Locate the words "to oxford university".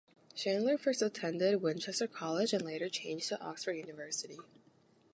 3.27-4.39